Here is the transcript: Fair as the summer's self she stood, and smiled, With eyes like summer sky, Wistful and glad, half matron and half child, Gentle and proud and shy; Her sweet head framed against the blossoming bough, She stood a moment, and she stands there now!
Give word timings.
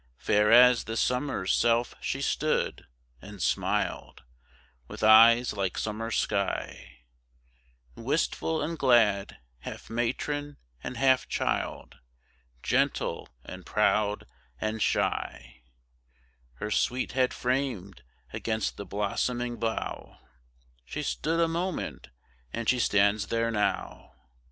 Fair 0.17 0.51
as 0.51 0.85
the 0.85 0.97
summer's 0.97 1.53
self 1.53 1.93
she 2.01 2.23
stood, 2.23 2.87
and 3.21 3.39
smiled, 3.39 4.23
With 4.87 5.03
eyes 5.03 5.53
like 5.53 5.77
summer 5.77 6.09
sky, 6.09 7.01
Wistful 7.93 8.63
and 8.63 8.79
glad, 8.79 9.37
half 9.59 9.91
matron 9.91 10.57
and 10.83 10.97
half 10.97 11.27
child, 11.27 11.99
Gentle 12.63 13.29
and 13.45 13.63
proud 13.63 14.25
and 14.59 14.81
shy; 14.81 15.61
Her 16.53 16.71
sweet 16.71 17.11
head 17.11 17.31
framed 17.31 18.01
against 18.33 18.77
the 18.77 18.85
blossoming 18.87 19.57
bough, 19.57 20.17
She 20.83 21.03
stood 21.03 21.39
a 21.39 21.47
moment, 21.47 22.09
and 22.51 22.67
she 22.67 22.79
stands 22.79 23.27
there 23.27 23.51
now! 23.51 24.13